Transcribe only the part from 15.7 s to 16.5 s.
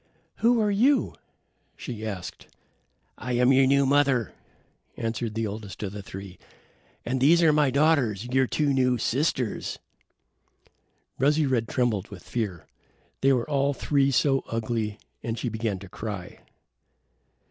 to cry.